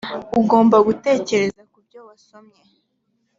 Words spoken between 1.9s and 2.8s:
wasomye